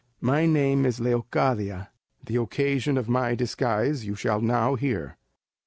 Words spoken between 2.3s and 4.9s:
occasion of my disguise you shall now